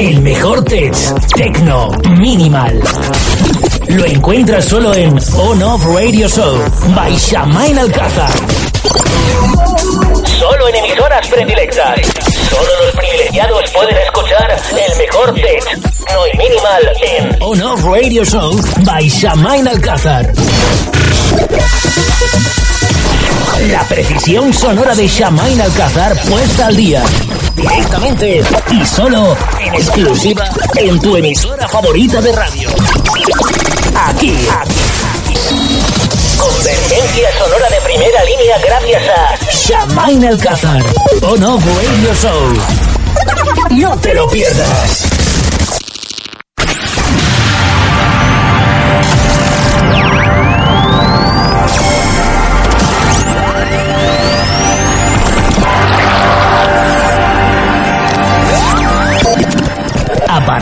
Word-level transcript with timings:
El 0.00 0.22
mejor 0.22 0.64
tech, 0.64 0.94
techno, 1.36 1.90
minimal. 2.18 2.80
Lo 3.88 4.06
encuentras 4.06 4.64
solo 4.64 4.94
en 4.94 5.18
On 5.34 5.62
Off 5.62 5.84
Radio 5.94 6.26
Show 6.26 6.56
by 6.94 7.14
Shamain 7.18 7.78
Alcázar. 7.78 8.30
Solo 10.38 10.68
en 10.68 10.76
emisoras 10.76 11.28
predilectas. 11.28 12.00
Solo 12.48 12.84
los 12.86 12.96
privilegiados 12.96 13.70
pueden 13.72 13.96
escuchar 13.98 14.56
el 14.70 14.96
mejor 14.96 15.34
tech, 15.34 15.78
no 16.08 16.26
y 16.32 16.38
minimal 16.38 16.92
en 17.02 17.36
On 17.40 17.62
Off 17.62 17.84
Radio 17.84 18.24
Show 18.24 18.58
by 18.86 19.06
Shamain 19.06 19.68
Alcázar. 19.68 20.32
La 23.68 23.82
precisión 23.84 24.52
sonora 24.52 24.94
de 24.94 25.06
Shamain 25.06 25.60
Alcázar 25.60 26.16
puesta 26.28 26.66
al 26.66 26.76
día. 26.76 27.02
Directamente 27.54 28.42
y 28.70 28.86
solo 28.86 29.36
en 29.60 29.74
exclusiva 29.74 30.48
en 30.76 30.98
tu 30.98 31.16
emisora 31.16 31.68
favorita 31.68 32.20
de 32.22 32.32
radio. 32.32 32.70
Aquí, 33.94 34.34
aquí. 34.60 35.34
Convergencia 36.38 37.28
sonora 37.38 37.68
de 37.68 37.80
primera 37.82 38.24
línea 38.24 38.58
gracias 38.64 39.02
a 39.08 39.38
Shamain 39.50 40.24
Alcázar. 40.24 40.82
On 41.22 41.44
Off 41.44 41.64
Radio 41.64 42.14
Show. 42.14 42.54
No 43.70 43.96
te 43.98 44.14
lo 44.14 44.26
pierdas. 44.28 45.19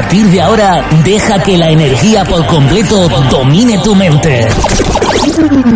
Partir 0.09 0.31
de 0.31 0.41
ahora, 0.41 0.89
deja 1.05 1.39
que 1.43 1.59
la 1.59 1.69
energía 1.69 2.25
por 2.25 2.47
completo 2.47 3.11
domine 3.31 3.77
tu 3.81 3.95
mente. 3.95 4.49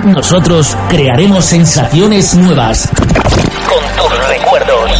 Nosotros 0.06 0.74
crearemos 0.88 1.44
sensaciones 1.44 2.34
nuevas. 2.34 2.88
Con 2.96 3.84
tus 3.94 4.28
recuerdos. 4.28 4.90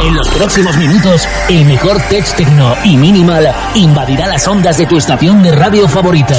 En 0.00 0.14
los 0.14 0.28
próximos 0.28 0.76
minutos, 0.76 1.26
el 1.48 1.64
mejor 1.64 2.00
tech 2.08 2.24
techno 2.36 2.76
y 2.84 2.96
minimal 2.96 3.52
invadirá 3.74 4.28
las 4.28 4.46
ondas 4.46 4.78
de 4.78 4.86
tu 4.86 4.96
estación 4.96 5.42
de 5.42 5.50
radio 5.50 5.88
favorita. 5.88 6.36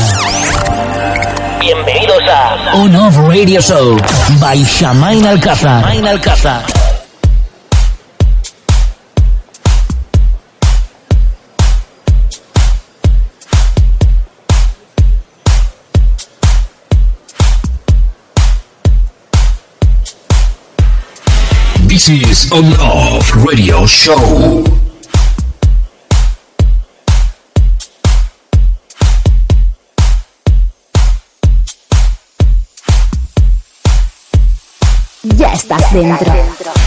Bienvenidos 1.60 2.20
a 2.32 2.74
On 2.76 2.96
Off 2.96 3.18
Radio 3.18 3.60
Show 3.60 3.98
by 4.40 4.64
Shamain 4.64 5.26
Alcázar. 5.26 5.82
Shamain 5.82 6.08
Alcázar. 6.08 6.79
This 22.00 22.48
is 22.48 22.52
On 22.54 22.64
Off 22.80 23.36
Radio 23.46 23.86
Show. 23.86 24.64
Ya 35.36 35.52
estás 35.52 35.92
dentro. 35.92 36.79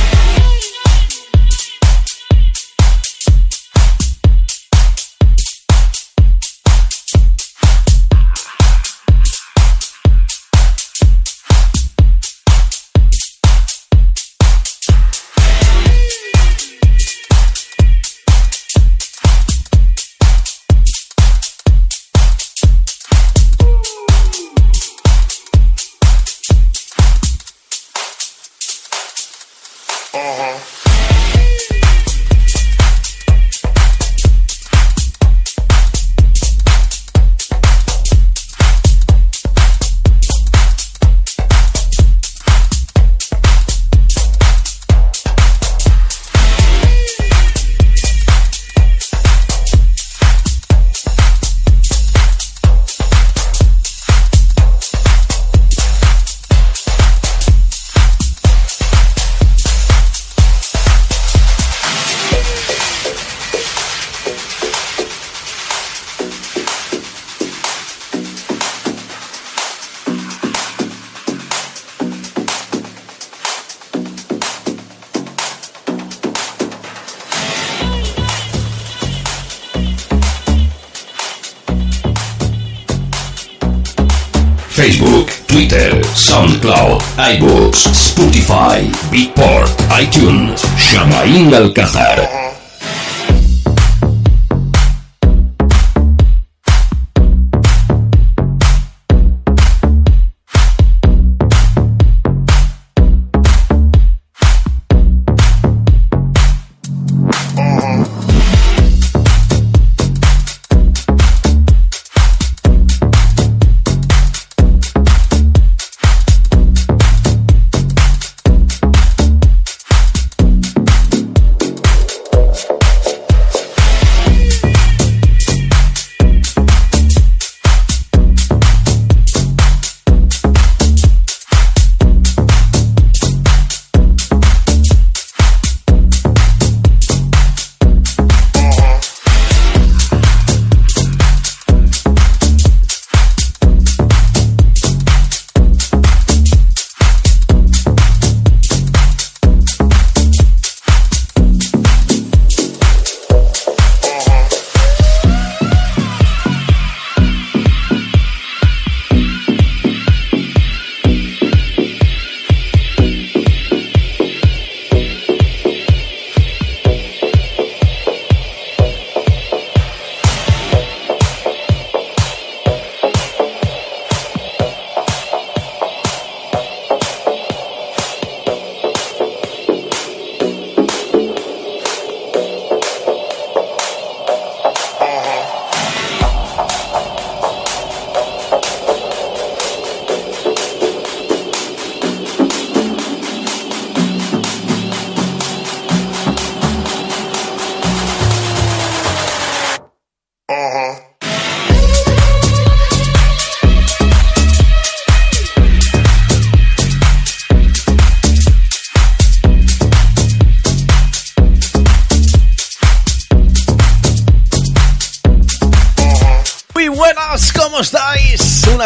Facebook, 84.93 85.33
Twitter, 85.49 86.05
SoundCloud, 86.13 87.01
iBooks, 87.17 87.89
Spotify, 87.97 88.85
Beatport, 89.11 89.73
iTunes, 89.89 90.61
Shamain 90.77 91.55
Alcázar. 91.55 92.42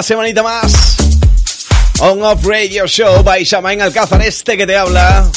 Semanita 0.07 0.41
más. 0.41 0.97
On 1.99 2.23
Off 2.23 2.47
Radio 2.47 2.87
Show 2.87 3.25
by 3.25 3.43
Shamain 3.43 3.83
Alcázar, 3.83 4.23
este 4.23 4.57
que 4.57 4.65
te 4.65 4.77
habla, 4.77 5.29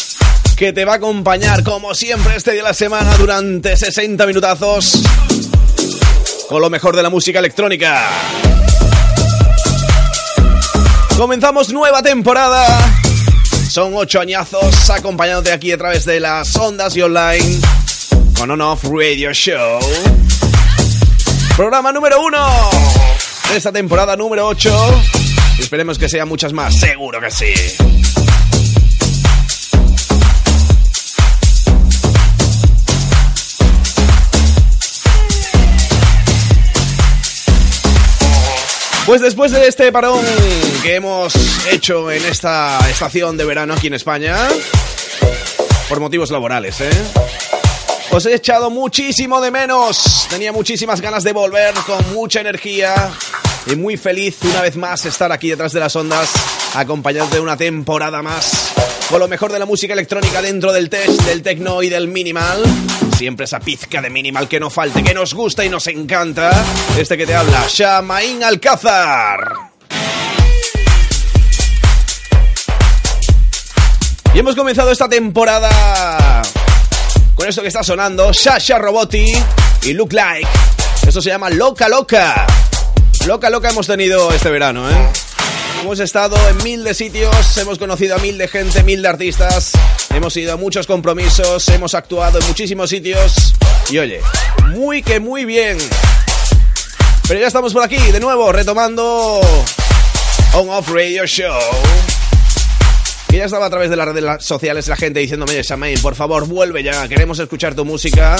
que 0.55 0.71
te 0.73 0.85
va 0.85 0.93
a 0.93 0.95
acompañar 0.97 1.63
como 1.63 1.95
siempre 1.95 2.35
este 2.35 2.51
día 2.51 2.61
de 2.61 2.67
la 2.67 2.73
semana 2.75 3.17
durante 3.17 3.75
60 3.75 4.27
minutazos 4.27 5.01
con 6.47 6.61
lo 6.61 6.69
mejor 6.69 6.95
de 6.95 7.01
la 7.01 7.09
música 7.09 7.39
electrónica. 7.39 8.07
Comenzamos 11.17 11.73
nueva 11.73 12.03
temporada. 12.03 12.67
Son 13.71 13.93
ocho 13.95 14.19
añazos 14.19 14.87
acompañándote 14.91 15.51
aquí 15.51 15.71
a 15.71 15.79
través 15.79 16.05
de 16.05 16.19
las 16.19 16.55
ondas 16.55 16.95
y 16.95 17.01
online 17.01 17.59
con 18.37 18.51
On 18.51 18.61
Off 18.61 18.83
Radio 18.83 19.33
Show. 19.33 19.79
Programa 21.57 21.91
número 21.91 22.21
uno 22.21 22.99
de 23.51 23.57
esta 23.57 23.71
temporada 23.71 24.15
número 24.15 24.47
8. 24.47 24.69
Esperemos 25.59 25.97
que 25.97 26.07
sean 26.07 26.27
muchas 26.27 26.53
más, 26.53 26.79
seguro 26.79 27.19
que 27.19 27.31
sí. 27.31 27.53
Pues 39.05 39.21
después 39.21 39.51
de 39.51 39.67
este 39.67 39.91
parón 39.91 40.23
que 40.83 40.95
hemos 40.95 41.33
hecho 41.71 42.11
en 42.11 42.23
esta 42.25 42.77
estación 42.91 43.37
de 43.37 43.45
verano 43.45 43.73
aquí 43.73 43.87
en 43.87 43.95
España, 43.95 44.35
por 45.87 45.99
motivos 45.99 46.29
laborales, 46.29 46.79
¿eh? 46.81 46.91
Os 48.11 48.25
he 48.25 48.33
echado 48.33 48.69
muchísimo 48.69 49.39
de 49.39 49.51
menos. 49.51 50.27
Tenía 50.29 50.51
muchísimas 50.51 50.99
ganas 50.99 51.23
de 51.23 51.31
volver 51.31 51.73
con 51.85 52.13
mucha 52.13 52.41
energía 52.41 53.11
y 53.65 53.75
muy 53.75 53.97
feliz 53.97 54.37
una 54.43 54.61
vez 54.61 54.75
más 54.75 55.05
estar 55.05 55.31
aquí 55.31 55.49
detrás 55.49 55.73
de 55.73 55.79
las 55.79 55.95
ondas, 55.95 56.29
acompañado 56.73 57.29
de 57.29 57.39
una 57.39 57.55
temporada 57.55 58.21
más 58.21 58.73
con 59.09 59.19
lo 59.19 59.27
mejor 59.27 59.51
de 59.51 59.57
la 59.57 59.65
música 59.65 59.93
electrónica 59.93 60.41
dentro 60.41 60.71
del 60.71 60.87
test, 60.87 61.23
del 61.23 61.41
techno 61.41 61.81
y 61.81 61.89
del 61.89 62.07
minimal. 62.07 62.63
Siempre 63.17 63.45
esa 63.45 63.59
pizca 63.59 64.01
de 64.01 64.09
minimal 64.09 64.47
que 64.47 64.59
no 64.59 64.69
falte, 64.69 65.03
que 65.03 65.15
nos 65.15 65.33
gusta 65.33 65.65
y 65.65 65.69
nos 65.69 65.87
encanta. 65.87 66.51
Este 66.97 67.17
que 67.17 67.25
te 67.25 67.33
habla, 67.33 67.65
Shamain 67.67 68.43
Alcázar. 68.43 69.55
Y 74.33 74.39
hemos 74.39 74.55
comenzado 74.55 74.91
esta 74.91 75.09
temporada 75.09 76.43
con 77.39 77.47
esto 77.47 77.61
que 77.61 77.69
está 77.69 77.83
sonando, 77.83 78.33
Sasha 78.33 78.77
Roboti 78.77 79.25
y 79.83 79.93
Look 79.93 80.11
Like. 80.11 80.47
Esto 81.07 81.21
se 81.21 81.29
llama 81.29 81.49
Loca 81.49 81.87
Loca. 81.87 82.45
Loca 83.25 83.49
Loca 83.49 83.69
hemos 83.69 83.87
tenido 83.87 84.29
este 84.33 84.49
verano, 84.49 84.89
¿eh? 84.89 85.09
Hemos 85.81 86.01
estado 86.01 86.35
en 86.49 86.61
mil 86.63 86.83
de 86.83 86.93
sitios, 86.93 87.57
hemos 87.57 87.79
conocido 87.79 88.15
a 88.15 88.17
mil 88.17 88.37
de 88.37 88.49
gente, 88.49 88.83
mil 88.83 89.01
de 89.01 89.07
artistas, 89.07 89.71
hemos 90.13 90.35
ido 90.35 90.51
a 90.51 90.57
muchos 90.57 90.85
compromisos, 90.85 91.65
hemos 91.69 91.93
actuado 91.93 92.39
en 92.39 92.47
muchísimos 92.47 92.89
sitios 92.89 93.53
y 93.89 93.99
oye, 93.99 94.19
muy 94.73 95.01
que 95.01 95.21
muy 95.21 95.45
bien. 95.45 95.77
Pero 97.25 97.39
ya 97.39 97.47
estamos 97.47 97.71
por 97.71 97.83
aquí, 97.83 98.11
de 98.11 98.19
nuevo, 98.19 98.51
retomando 98.51 99.39
On 100.55 100.69
Off 100.69 100.89
Radio 100.89 101.25
Show. 101.25 101.57
Y 103.31 103.37
ya 103.37 103.45
estaba 103.45 103.67
a 103.67 103.69
través 103.69 103.89
de 103.89 103.95
las 103.95 104.07
redes 104.07 104.43
sociales 104.43 104.87
la 104.87 104.95
gente 104.95 105.19
diciéndome, 105.19 105.61
Shamain, 105.61 106.01
por 106.01 106.15
favor, 106.15 106.47
vuelve 106.47 106.81
ya, 106.83 107.07
queremos 107.07 107.37
escuchar 107.39 107.75
tu 107.75 107.85
música 107.85 108.35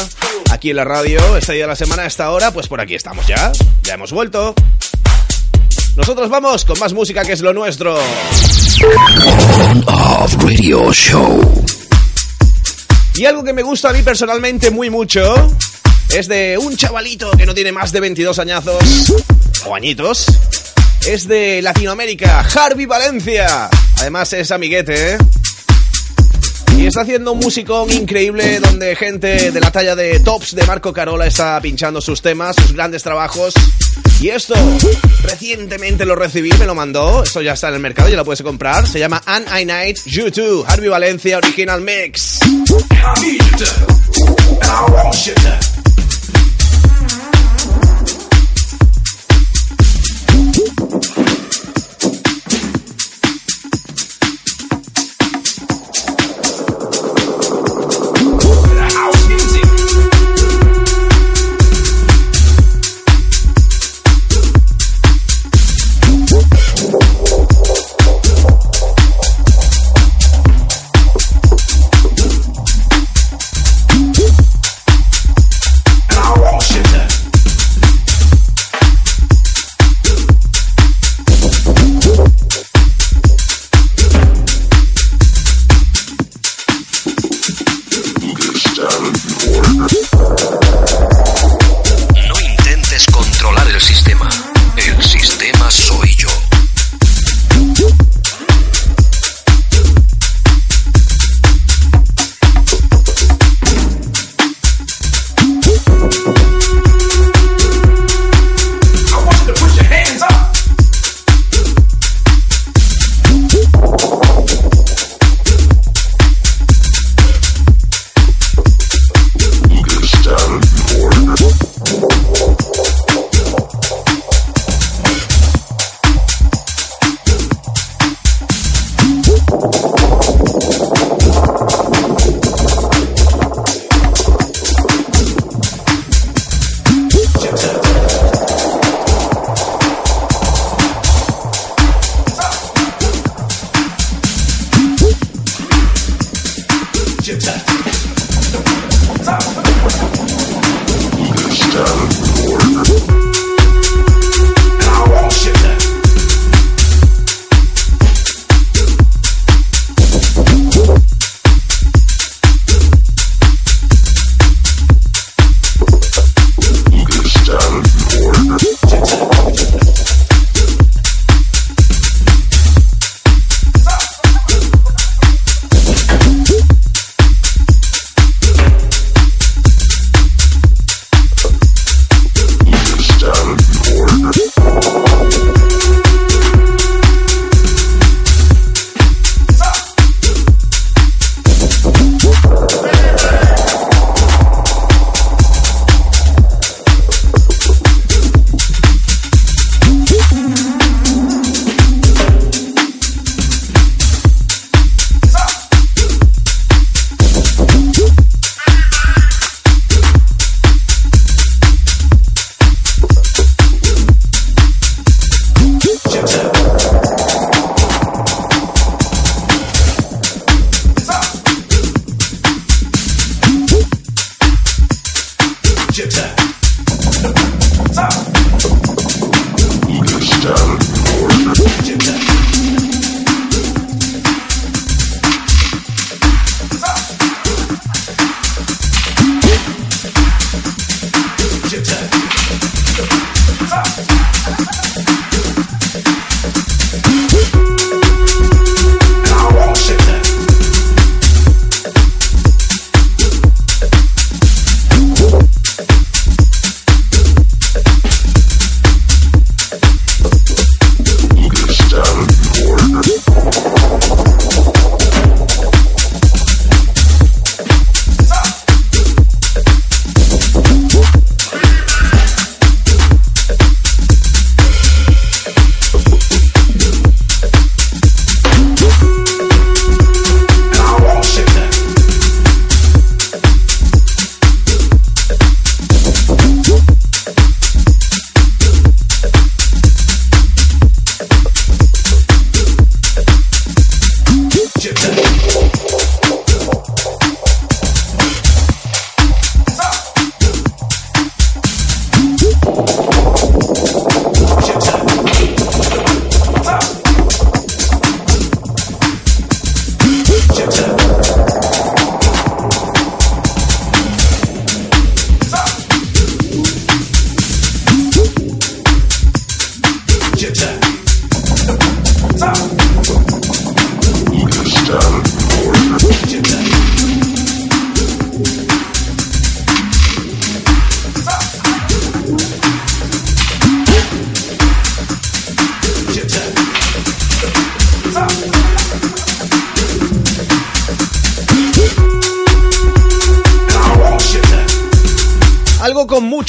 aquí 0.49 0.71
en 0.71 0.77
la 0.77 0.83
radio, 0.83 1.37
este 1.37 1.53
día 1.53 1.63
de 1.63 1.67
la 1.67 1.75
semana, 1.75 2.03
a 2.03 2.07
esta 2.07 2.31
hora, 2.31 2.51
pues 2.51 2.67
por 2.67 2.81
aquí 2.81 2.95
estamos 2.95 3.27
ya, 3.27 3.51
ya 3.83 3.93
hemos 3.93 4.11
vuelto. 4.11 4.55
Nosotros 5.95 6.29
vamos 6.29 6.65
con 6.65 6.79
más 6.79 6.93
música 6.93 7.23
que 7.23 7.33
es 7.33 7.41
lo 7.41 7.53
nuestro. 7.53 7.95
On 9.69 9.83
Off 9.87 10.35
Radio 10.43 10.91
Show. 10.91 11.65
Y 13.15 13.25
algo 13.25 13.43
que 13.43 13.53
me 13.53 13.63
gusta 13.63 13.89
a 13.89 13.93
mí 13.93 14.01
personalmente 14.01 14.71
muy 14.71 14.89
mucho 14.89 15.35
es 16.15 16.27
de 16.27 16.57
un 16.57 16.75
chavalito 16.77 17.29
que 17.31 17.45
no 17.45 17.53
tiene 17.53 17.71
más 17.71 17.91
de 17.91 17.99
22 17.99 18.39
añazos 18.39 19.13
o 19.65 19.75
añitos. 19.75 20.25
Es 21.05 21.27
de 21.27 21.61
Latinoamérica, 21.61 22.39
Harvey 22.41 22.85
Valencia. 22.85 23.69
Además 23.97 24.31
es 24.33 24.51
amiguete, 24.51 25.13
¿eh? 25.13 25.17
Y 26.77 26.85
está 26.87 27.01
haciendo 27.01 27.33
un 27.33 27.39
musicón 27.39 27.91
increíble 27.91 28.59
donde 28.61 28.95
gente 28.95 29.51
de 29.51 29.59
la 29.59 29.69
talla 29.69 29.95
de 29.97 30.19
Tops 30.21 30.55
de 30.55 30.63
Marco 30.65 30.93
Carola 30.93 31.27
está 31.27 31.59
pinchando 31.59 31.99
sus 31.99 32.21
temas, 32.21 32.55
sus 32.55 32.71
grandes 32.71 33.03
trabajos. 33.03 33.53
Y 34.21 34.29
esto, 34.29 34.55
recientemente 35.23 36.05
lo 36.05 36.15
recibí, 36.15 36.51
me 36.53 36.65
lo 36.65 36.75
mandó. 36.75 37.23
Esto 37.23 37.41
ya 37.41 37.53
está 37.53 37.67
en 37.67 37.75
el 37.75 37.79
mercado, 37.81 38.07
ya 38.07 38.15
lo 38.15 38.23
puedes 38.23 38.41
comprar. 38.41 38.87
Se 38.87 38.97
llama 38.97 39.21
An 39.25 39.45
I 39.59 39.65
Night 39.65 39.99
YouTube, 40.05 40.65
Harvey 40.67 40.89
Valencia 40.89 41.37
Original 41.37 41.81
Mix. 41.81 42.39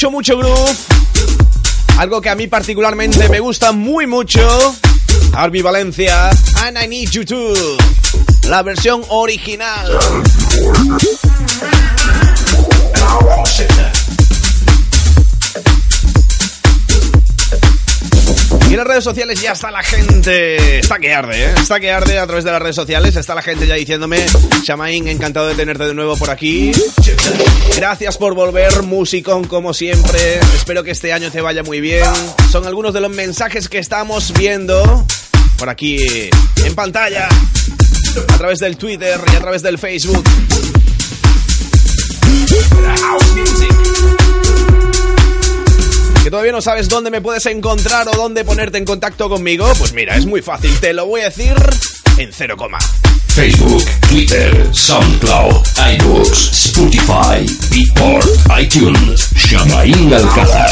Mucho 0.09 0.37
groove. 0.37 0.77
Algo 1.97 2.21
que 2.21 2.29
a 2.29 2.35
mí 2.35 2.47
particularmente 2.47 3.29
me 3.29 3.39
gusta 3.39 3.71
muy 3.71 4.07
mucho. 4.07 4.41
Arby 5.33 5.61
Valencia, 5.61 6.31
And 6.63 6.77
I 6.81 6.87
Need 6.87 7.09
You 7.11 7.25
Too. 7.25 7.77
La 8.49 8.63
versión 8.63 9.03
original. 9.09 9.99
Las 18.81 18.87
redes 18.87 19.03
sociales 19.03 19.39
ya 19.39 19.51
está 19.51 19.69
la 19.69 19.83
gente. 19.83 20.79
Está 20.79 20.97
que 20.97 21.13
arde, 21.13 21.45
¿eh? 21.45 21.53
Está 21.55 21.79
que 21.79 21.91
arde 21.91 22.17
a 22.17 22.25
través 22.25 22.43
de 22.43 22.51
las 22.51 22.59
redes 22.59 22.75
sociales. 22.75 23.15
Está 23.15 23.35
la 23.35 23.43
gente 23.43 23.67
ya 23.67 23.75
diciéndome, 23.75 24.25
Shamain, 24.63 25.07
encantado 25.07 25.47
de 25.49 25.53
tenerte 25.53 25.85
de 25.85 25.93
nuevo 25.93 26.17
por 26.17 26.31
aquí. 26.31 26.71
Gracias 27.75 28.17
por 28.17 28.33
volver, 28.33 28.81
musicón, 28.81 29.43
como 29.43 29.75
siempre. 29.75 30.39
Espero 30.55 30.83
que 30.83 30.89
este 30.89 31.13
año 31.13 31.29
te 31.29 31.41
vaya 31.41 31.61
muy 31.61 31.79
bien. 31.79 32.07
Son 32.51 32.65
algunos 32.65 32.91
de 32.91 33.01
los 33.01 33.11
mensajes 33.11 33.69
que 33.69 33.77
estamos 33.77 34.33
viendo 34.33 35.05
por 35.57 35.69
aquí 35.69 36.31
en 36.65 36.73
pantalla, 36.73 37.29
a 38.29 38.37
través 38.37 38.57
del 38.57 38.77
Twitter 38.77 39.19
y 39.31 39.35
a 39.35 39.39
través 39.41 39.61
del 39.61 39.77
Facebook. 39.77 40.23
¿Que 46.31 46.35
todavía 46.35 46.53
no 46.53 46.61
sabes 46.61 46.87
dónde 46.87 47.11
me 47.11 47.19
puedes 47.19 47.45
encontrar 47.47 48.07
o 48.07 48.11
dónde 48.11 48.45
ponerte 48.45 48.77
en 48.77 48.85
contacto 48.85 49.27
conmigo? 49.27 49.69
Pues 49.77 49.91
mira, 49.91 50.15
es 50.15 50.25
muy 50.25 50.41
fácil, 50.41 50.73
te 50.79 50.93
lo 50.93 51.05
voy 51.05 51.19
a 51.19 51.23
decir 51.25 51.53
en 52.15 52.31
cero 52.31 52.55
coma. 52.55 52.79
Facebook, 53.27 53.83
Twitter, 54.07 54.69
SoundCloud, 54.71 55.61
iBooks, 55.99 56.67
Spotify, 56.67 57.45
Beatport, 57.69 58.25
iTunes, 58.57 59.29
Shamaín 59.35 60.13
Alcázar. 60.13 60.71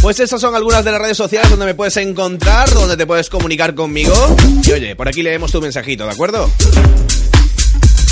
Pues 0.00 0.20
esas 0.20 0.40
son 0.40 0.54
algunas 0.54 0.84
de 0.84 0.92
las 0.92 1.00
redes 1.00 1.16
sociales 1.16 1.50
donde 1.50 1.66
me 1.66 1.74
puedes 1.74 1.96
encontrar, 1.96 2.72
donde 2.72 2.96
te 2.96 3.08
puedes 3.08 3.28
comunicar 3.28 3.74
conmigo. 3.74 4.14
Y 4.62 4.70
oye, 4.70 4.94
por 4.94 5.08
aquí 5.08 5.24
leemos 5.24 5.50
tu 5.50 5.60
mensajito, 5.60 6.04
¿de 6.04 6.12
acuerdo? 6.12 6.48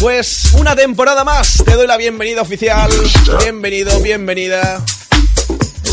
Pues 0.00 0.52
una 0.54 0.74
temporada 0.74 1.22
más, 1.22 1.62
te 1.64 1.74
doy 1.74 1.86
la 1.86 1.96
bienvenida 1.96 2.42
oficial. 2.42 2.90
Bienvenido, 3.44 4.00
bienvenida. 4.00 4.84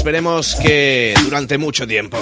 Esperemos 0.01 0.55
que 0.55 1.13
durante 1.23 1.59
mucho 1.59 1.85
tiempo. 1.85 2.17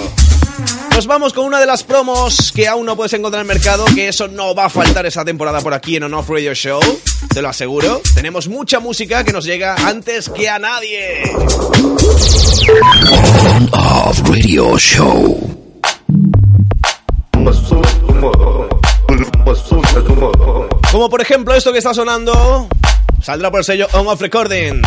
Nos 0.94 1.06
vamos 1.06 1.32
con 1.32 1.46
una 1.46 1.58
de 1.58 1.64
las 1.64 1.82
promos 1.82 2.52
que 2.52 2.68
aún 2.68 2.84
no 2.84 2.94
puedes 2.94 3.14
encontrar 3.14 3.42
en 3.42 3.50
el 3.50 3.56
mercado, 3.56 3.86
que 3.94 4.08
eso 4.08 4.28
no 4.28 4.54
va 4.54 4.66
a 4.66 4.68
faltar 4.68 5.06
esa 5.06 5.24
temporada 5.24 5.62
por 5.62 5.72
aquí 5.72 5.96
en 5.96 6.02
On 6.02 6.12
Off 6.12 6.28
Radio 6.28 6.54
Show, 6.54 6.78
te 7.32 7.40
lo 7.40 7.48
aseguro. 7.48 8.02
Tenemos 8.14 8.48
mucha 8.48 8.80
música 8.80 9.24
que 9.24 9.32
nos 9.32 9.46
llega 9.46 9.76
antes 9.76 10.28
que 10.28 10.46
a 10.46 10.58
nadie. 10.58 11.22
On 13.56 13.70
Off 13.72 14.20
Radio 14.28 14.76
Show. 14.76 15.80
Como 20.92 21.08
por 21.08 21.22
ejemplo 21.22 21.54
esto 21.54 21.72
que 21.72 21.78
está 21.78 21.94
sonando, 21.94 22.68
saldrá 23.22 23.50
por 23.50 23.60
el 23.60 23.64
sello 23.64 23.86
On 23.94 24.06
Off 24.06 24.20
Recording. 24.20 24.82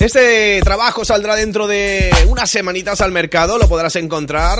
Este 0.00 0.60
trabajo 0.62 1.04
saldrá 1.04 1.34
dentro 1.34 1.66
de 1.66 2.10
unas 2.28 2.48
semanitas 2.48 3.00
al 3.00 3.12
mercado, 3.12 3.58
lo 3.58 3.68
podrás 3.68 3.96
encontrar. 3.96 4.58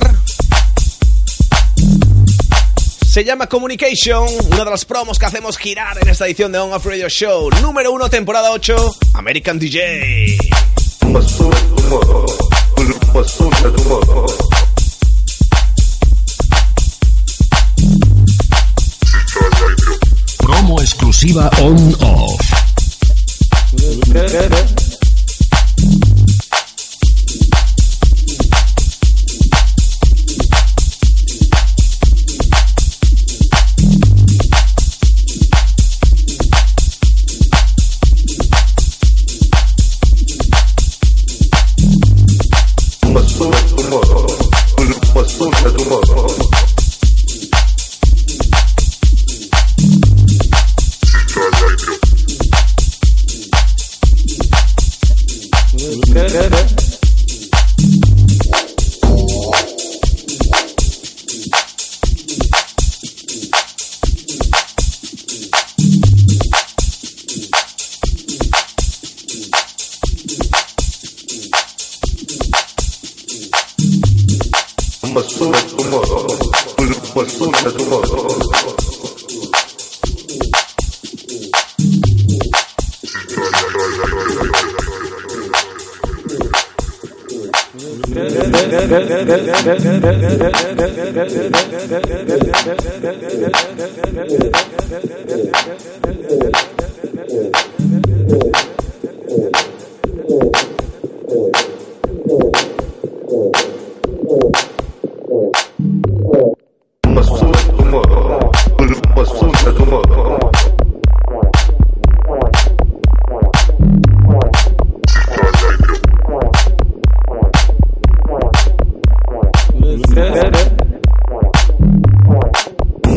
Se 3.07 3.25
llama 3.25 3.47
Communication, 3.47 4.27
una 4.51 4.65
de 4.65 4.71
las 4.71 4.85
promos 4.85 5.19
que 5.19 5.27
hacemos 5.27 5.57
girar 5.57 5.97
en 6.03 6.09
esta 6.09 6.27
edición 6.27 6.53
de 6.53 6.59
On 6.59 6.73
Off 6.73 6.85
Radio 6.85 7.09
Show. 7.09 7.51
Número 7.63 7.93
1, 7.93 8.11
temporada 8.11 8.51
8, 8.51 8.97
American 9.15 9.59
DJ. 9.59 10.37
Promo 24.09 24.98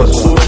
exclusiva 0.04 0.40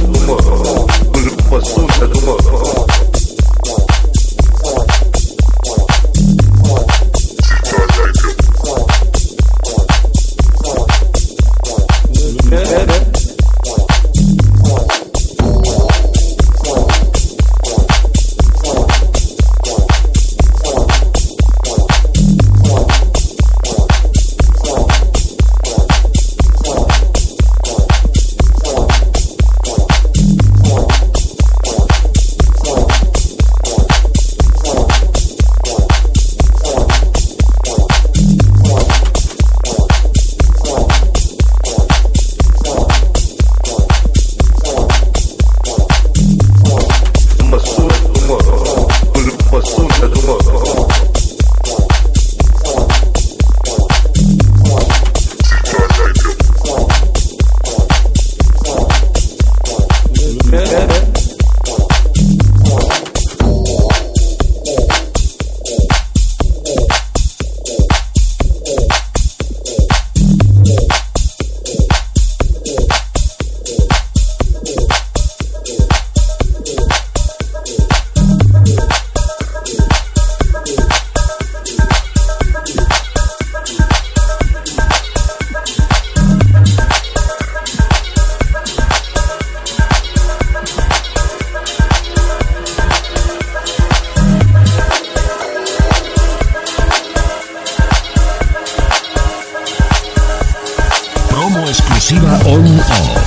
On 102.54 102.62
Off. 102.62 103.23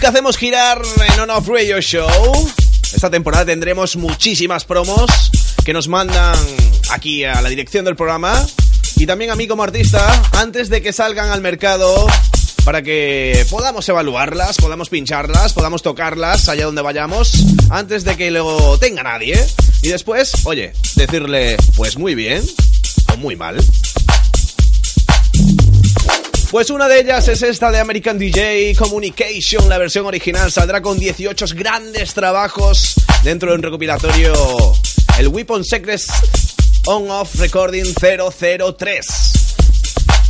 Que 0.00 0.06
hacemos 0.06 0.38
girar 0.38 0.80
en 1.12 1.20
On 1.20 1.30
Off 1.30 1.46
Radio 1.46 1.78
Show. 1.80 2.08
Esta 2.94 3.10
temporada 3.10 3.44
tendremos 3.44 3.96
muchísimas 3.96 4.64
promos 4.64 5.10
que 5.62 5.74
nos 5.74 5.88
mandan 5.88 6.38
aquí 6.90 7.24
a 7.24 7.42
la 7.42 7.50
dirección 7.50 7.84
del 7.84 7.96
programa 7.96 8.46
y 8.96 9.04
también 9.04 9.30
a 9.30 9.36
mí 9.36 9.46
como 9.46 9.62
artista 9.62 10.22
antes 10.32 10.70
de 10.70 10.80
que 10.80 10.94
salgan 10.94 11.30
al 11.30 11.42
mercado 11.42 12.06
para 12.64 12.80
que 12.82 13.44
podamos 13.50 13.86
evaluarlas, 13.90 14.56
podamos 14.56 14.88
pincharlas, 14.88 15.52
podamos 15.52 15.82
tocarlas 15.82 16.48
allá 16.48 16.64
donde 16.64 16.80
vayamos 16.80 17.32
antes 17.68 18.02
de 18.04 18.16
que 18.16 18.30
lo 18.30 18.78
tenga 18.78 19.02
nadie. 19.02 19.38
Y 19.82 19.88
después, 19.88 20.32
oye, 20.44 20.72
decirle 20.96 21.56
pues 21.76 21.98
muy 21.98 22.14
bien 22.14 22.42
o 23.12 23.16
muy 23.18 23.36
mal. 23.36 23.58
Pues 26.50 26.68
una 26.70 26.88
de 26.88 26.98
ellas 26.98 27.28
es 27.28 27.42
esta 27.42 27.70
de 27.70 27.78
American 27.78 28.18
DJ 28.18 28.74
Communication, 28.76 29.68
la 29.68 29.78
versión 29.78 30.04
original 30.06 30.50
saldrá 30.50 30.82
con 30.82 30.98
18 30.98 31.46
grandes 31.54 32.12
trabajos 32.12 32.94
dentro 33.22 33.50
de 33.50 33.56
un 33.56 33.62
recopilatorio, 33.62 34.34
el 35.20 35.28
Weapon 35.28 35.64
Secrets 35.64 36.08
On-Off 36.86 37.36
Recording 37.36 37.94
003. 37.94 39.06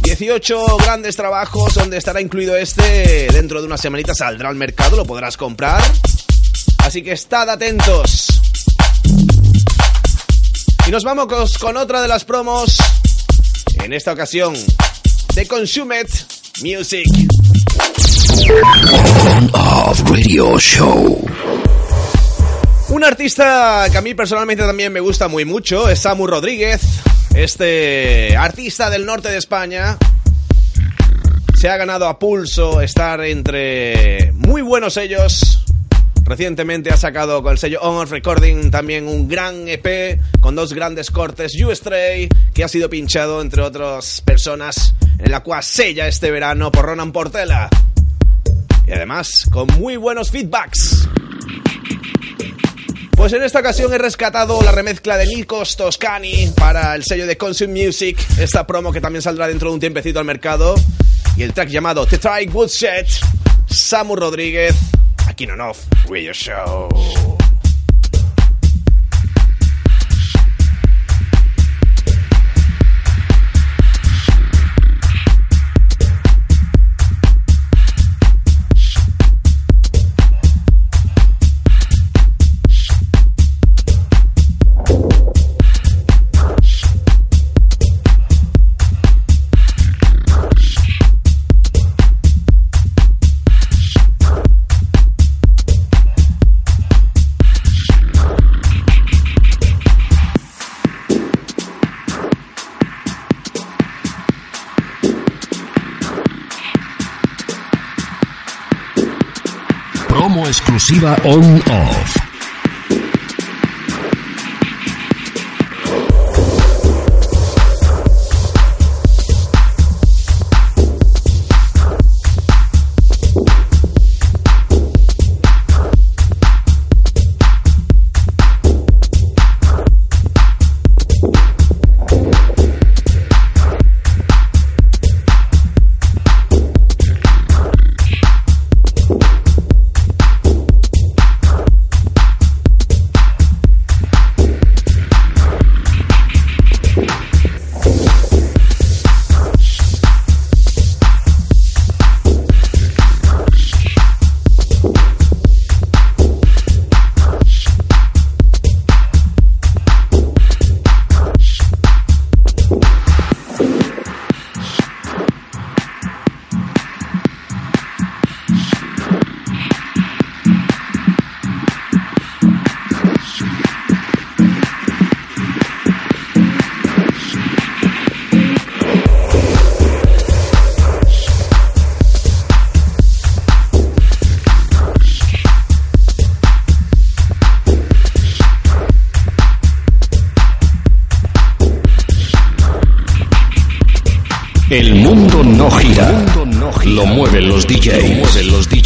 18 0.03 0.77
grandes 0.77 1.17
trabajos 1.17 1.73
donde 1.73 1.97
estará 1.97 2.21
incluido 2.21 2.55
este, 2.55 3.29
dentro 3.33 3.63
de 3.63 3.67
una 3.67 3.79
semanita 3.79 4.13
saldrá 4.15 4.51
al 4.51 4.57
mercado, 4.57 4.99
lo 4.99 5.07
podrás 5.07 5.39
comprar. 5.39 5.83
Así 6.85 7.03
que 7.03 7.13
estad 7.13 7.49
atentos. 7.49 8.27
Y 10.87 10.91
nos 10.91 11.03
vamos 11.03 11.57
con 11.59 11.79
otra 11.79 12.03
de 12.03 12.09
las 12.09 12.27
promos. 12.27 12.77
En 13.83 13.95
esta 13.95 14.13
ocasión, 14.13 14.55
de 15.35 15.47
Consumet 15.47 16.09
Music. 16.63 17.07
Of 19.53 20.01
Radio 20.11 20.59
Show. 20.59 21.25
Un 22.89 23.05
artista 23.05 23.87
que 23.91 23.99
a 23.99 24.01
mí 24.01 24.15
personalmente 24.15 24.65
también 24.65 24.93
me 24.93 25.01
gusta 25.01 25.29
muy 25.29 25.45
mucho 25.45 25.89
es 25.89 26.01
Samu 26.01 26.27
Rodríguez, 26.27 26.81
este 27.35 28.37
artista 28.37 28.91
del 28.91 29.07
norte 29.07 29.31
de 29.31 29.39
España. 29.39 29.97
Se 31.55 31.69
ha 31.69 31.77
ganado 31.77 32.07
a 32.07 32.19
pulso 32.19 32.81
estar 32.81 33.21
entre 33.21 34.33
muy 34.33 34.63
buenos 34.63 34.95
sellos 34.95 35.65
Recientemente 36.25 36.91
ha 36.91 36.97
sacado 36.97 37.43
con 37.43 37.53
el 37.53 37.59
sello 37.59 37.81
On 37.83 38.07
Recording 38.07 38.71
también 38.71 39.09
un 39.09 39.27
gran 39.29 39.69
EP 39.69 40.21
con 40.41 40.55
dos 40.55 40.73
grandes 40.73 41.11
cortes, 41.11 41.53
You 41.55 41.75
Stray, 41.75 42.29
que 42.55 42.65
ha 42.65 42.69
sido 42.69 42.89
pinchado 42.89 43.41
entre 43.41 43.63
otras 43.63 44.21
personas 44.21 44.95
en 45.19 45.31
la 45.31 45.41
cual 45.41 45.63
sella 45.63 46.07
este 46.07 46.31
verano 46.31 46.71
por 46.71 46.85
Ronan 46.85 47.13
Portela. 47.13 47.69
Y 48.87 48.93
además 48.93 49.47
con 49.51 49.67
muy 49.79 49.97
buenos 49.97 50.31
feedbacks. 50.31 51.09
Pues 53.21 53.35
en 53.35 53.43
esta 53.43 53.61
ocasión 53.61 53.93
he 53.93 53.99
rescatado 53.99 54.63
la 54.63 54.73
remezcla 54.73 55.19
de 55.19 55.27
Nikos 55.27 55.77
Toscani 55.77 56.53
para 56.57 56.95
el 56.95 57.05
sello 57.05 57.27
de 57.27 57.37
Consume 57.37 57.85
Music, 57.85 58.19
esta 58.39 58.67
promo 58.67 58.93
que 58.93 59.01
también 59.03 59.21
saldrá 59.21 59.47
dentro 59.47 59.69
de 59.69 59.75
un 59.75 59.81
tiempecito 59.81 60.21
al 60.21 60.25
mercado, 60.25 60.75
y 61.37 61.43
el 61.43 61.53
track 61.53 61.69
llamado 61.69 62.07
The 62.07 62.17
Try 62.17 62.49
Woodshed, 62.51 63.07
Samu 63.67 64.17
Rodríguez, 64.17 64.75
aquí 65.41 65.51
en 65.51 65.61
Off 65.63 65.87
Radio 66.11 66.35
Show. 66.35 67.40
Promo 110.21 110.47
exclusiva 110.47 111.17
on-off. 111.25 112.30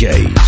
Samu 0.05 0.44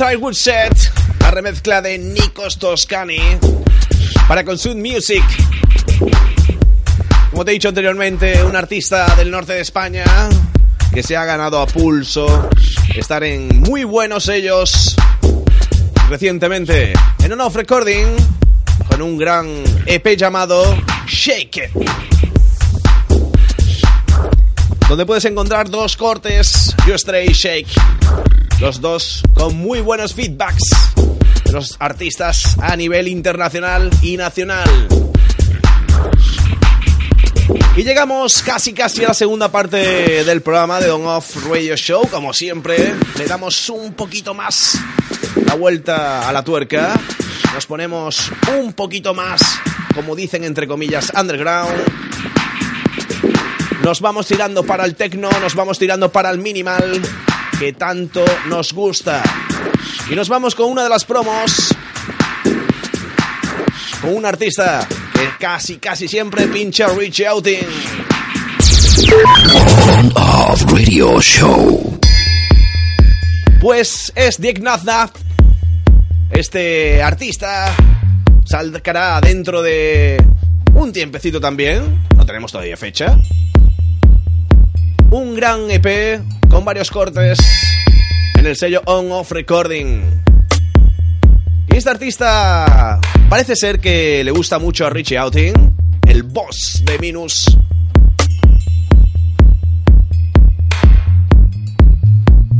Rodríguez 0.00 0.08
de 0.08 0.16
Tirewood 0.16 0.34
Set, 0.34 0.92
la 1.20 1.30
remezcla 1.30 1.82
de 1.82 1.98
Nikos 1.98 2.58
Toscani 2.58 3.20
para 4.26 4.44
Consume 4.44 4.92
Music. 4.92 5.22
Como 7.30 7.44
te 7.44 7.50
he 7.50 7.54
dicho 7.54 7.68
anteriormente, 7.68 8.42
un 8.44 8.56
artista 8.56 9.14
del 9.16 9.30
norte 9.30 9.52
de 9.54 9.60
España 9.60 10.04
que 10.92 11.02
se 11.02 11.16
ha 11.16 11.24
ganado 11.24 11.60
a 11.60 11.66
pulso 11.66 12.48
estar 12.94 13.22
en 13.24 13.60
muy 13.60 13.84
buenos 13.84 14.24
sellos 14.24 14.96
recientemente 16.08 16.92
en 17.22 17.32
un 17.32 17.40
off 17.40 17.56
recording 17.56 18.06
con 18.88 19.02
un 19.02 19.18
gran 19.18 19.62
EP 19.86 20.16
llamado 20.16 20.76
Shake 21.06 21.56
It 21.56 21.90
donde 24.88 25.06
puedes 25.06 25.24
encontrar 25.24 25.70
dos 25.70 25.96
cortes, 25.96 26.74
You 26.84 26.98
Stray 26.98 27.28
Shake 27.28 27.70
los 28.60 28.80
dos 28.80 29.22
con 29.34 29.56
muy 29.56 29.80
buenos 29.80 30.14
feedbacks 30.14 30.62
los 31.50 31.76
artistas 31.80 32.56
a 32.60 32.76
nivel 32.76 33.08
internacional 33.08 33.90
y 34.02 34.16
nacional. 34.16 34.68
Y 37.76 37.82
llegamos 37.82 38.42
casi 38.42 38.72
casi 38.72 39.04
a 39.04 39.08
la 39.08 39.14
segunda 39.14 39.50
parte 39.50 40.24
del 40.24 40.42
programa 40.42 40.80
de 40.80 40.90
On 40.90 41.06
Off 41.06 41.46
Radio 41.48 41.76
Show. 41.76 42.08
Como 42.08 42.32
siempre, 42.32 42.94
le 43.18 43.26
damos 43.26 43.68
un 43.70 43.94
poquito 43.94 44.34
más 44.34 44.78
la 45.46 45.54
vuelta 45.54 46.28
a 46.28 46.32
la 46.32 46.44
tuerca. 46.44 46.94
Nos 47.54 47.66
ponemos 47.66 48.30
un 48.60 48.72
poquito 48.74 49.14
más, 49.14 49.40
como 49.94 50.14
dicen 50.14 50.44
entre 50.44 50.68
comillas, 50.68 51.10
underground. 51.18 51.74
Nos 53.82 54.00
vamos 54.00 54.26
tirando 54.26 54.62
para 54.62 54.84
el 54.84 54.94
techno, 54.94 55.30
nos 55.40 55.54
vamos 55.54 55.78
tirando 55.78 56.12
para 56.12 56.30
el 56.30 56.38
minimal 56.38 57.00
que 57.60 57.74
tanto 57.74 58.24
nos 58.48 58.72
gusta. 58.72 59.22
Y 60.10 60.14
nos 60.14 60.30
vamos 60.30 60.54
con 60.54 60.70
una 60.70 60.82
de 60.82 60.88
las 60.88 61.04
promos. 61.04 61.76
Con 64.00 64.14
un 64.14 64.24
artista 64.24 64.88
que 65.12 65.28
casi, 65.38 65.76
casi 65.76 66.08
siempre 66.08 66.46
pincha 66.46 66.88
Reach 66.88 67.20
Outing. 67.20 67.66
of 70.14 70.72
Radio 70.72 71.20
Show. 71.20 72.00
Pues 73.60 74.10
es 74.14 74.40
Dick 74.40 74.60
Nazna. 74.60 75.10
Este 76.30 77.02
artista 77.02 77.76
saldrá 78.46 79.20
dentro 79.20 79.60
de 79.60 80.16
un 80.72 80.94
tiempecito 80.94 81.38
también. 81.42 82.06
No 82.16 82.24
tenemos 82.24 82.52
todavía 82.52 82.78
fecha. 82.78 83.18
Un 85.12 85.34
gran 85.34 85.68
EP 85.68 86.22
con 86.48 86.64
varios 86.64 86.88
cortes 86.88 87.36
en 88.38 88.46
el 88.46 88.54
sello 88.54 88.80
On 88.86 89.10
Off 89.10 89.32
Recording. 89.32 90.22
Y 91.68 91.76
este 91.76 91.90
artista 91.90 93.00
parece 93.28 93.56
ser 93.56 93.80
que 93.80 94.22
le 94.22 94.30
gusta 94.30 94.60
mucho 94.60 94.86
a 94.86 94.90
Richie 94.90 95.18
Outing, 95.18 95.52
el 96.06 96.22
boss 96.22 96.84
de 96.84 96.96
Minus. 97.00 97.58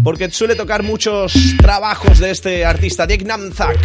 Porque 0.02 0.28
suele 0.32 0.56
tocar 0.56 0.82
muchos 0.82 1.32
trabajos 1.58 2.18
de 2.18 2.32
este 2.32 2.64
artista, 2.64 3.06
Dick 3.06 3.22
Namzak. 3.22 3.78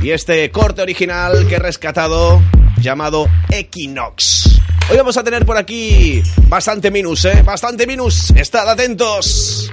Y 0.00 0.12
este 0.12 0.50
corte 0.50 0.80
original 0.80 1.46
que 1.46 1.56
he 1.56 1.58
rescatado 1.58 2.40
llamado 2.80 3.26
Equinox. 3.50 4.47
Hoy 4.90 4.96
vamos 4.96 5.18
a 5.18 5.22
tener 5.22 5.44
por 5.44 5.58
aquí 5.58 6.22
bastante 6.48 6.90
minus, 6.90 7.26
¿eh? 7.26 7.42
Bastante 7.42 7.86
minus. 7.86 8.30
Estad 8.30 8.70
atentos. 8.70 9.70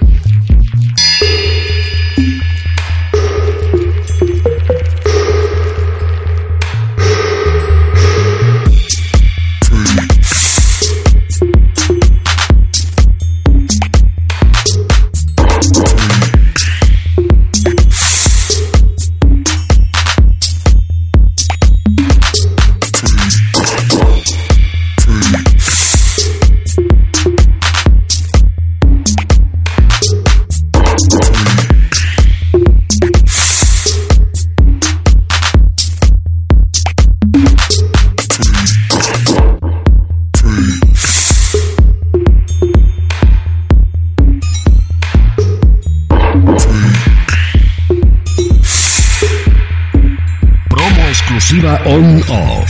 On 52.28 52.66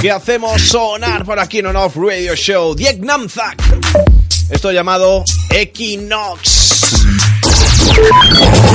Que 0.00 0.10
hacemos 0.10 0.60
sonar 0.60 1.24
por 1.24 1.38
aquí 1.38 1.60
en 1.60 1.66
On 1.66 1.76
Off 1.76 1.94
Radio 1.96 2.34
Show. 2.34 2.74
Diek 2.74 2.98
Namzak. 2.98 3.62
Esto 4.50 4.72
llamado 4.72 5.24
Equinox. 5.50 7.04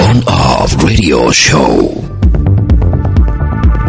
On 0.09 0.23
Off 0.25 0.73
Radio 0.81 1.33
Show. 1.33 2.17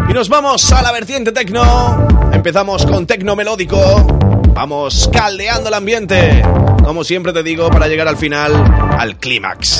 Y 0.09 0.13
nos 0.13 0.27
vamos 0.27 0.69
a 0.73 0.81
la 0.81 0.91
vertiente 0.91 1.31
tecno. 1.31 2.09
Empezamos 2.33 2.85
con 2.85 3.07
tecno 3.07 3.37
melódico. 3.37 4.05
Vamos 4.53 5.09
caldeando 5.13 5.69
el 5.69 5.75
ambiente. 5.75 6.43
Como 6.83 7.05
siempre 7.05 7.31
te 7.31 7.41
digo, 7.41 7.69
para 7.69 7.87
llegar 7.87 8.09
al 8.09 8.17
final, 8.17 8.53
al 8.99 9.15
clímax. 9.17 9.79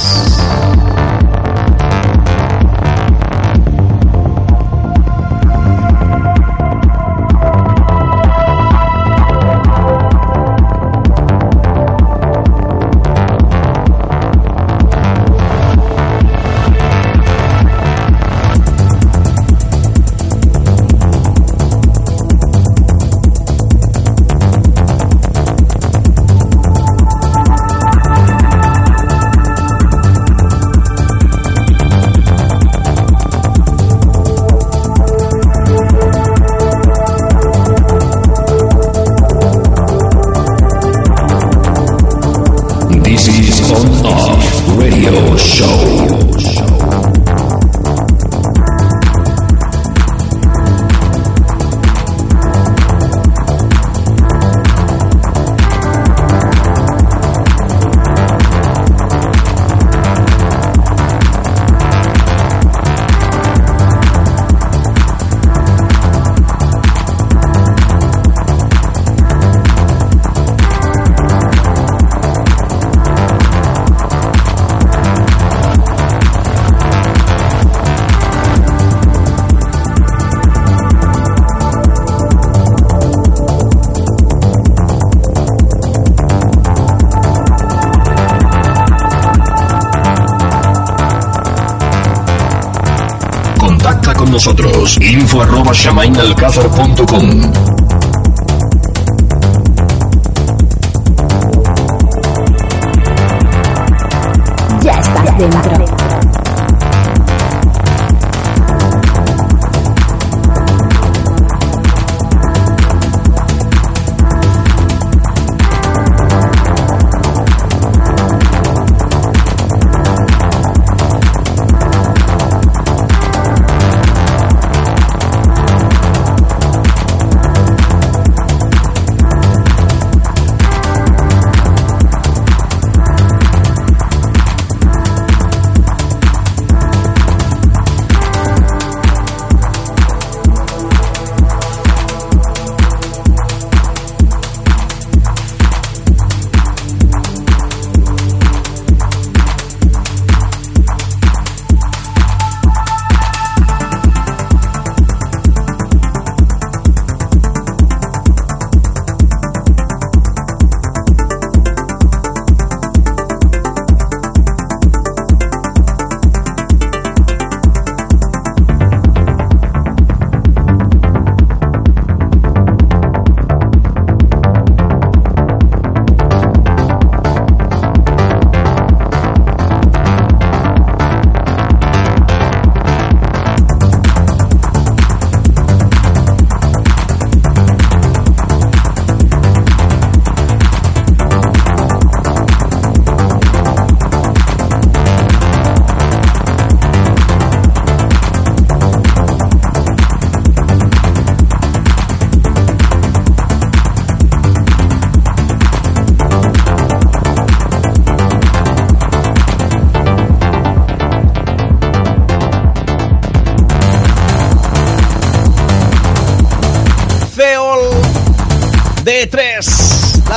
Info 95.84 97.63